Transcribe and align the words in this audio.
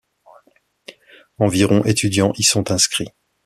Environ 1.37 1.85
étudiants 1.85 2.33
y 2.35 2.41
sont 2.41 2.71
inscrits. 2.71 3.11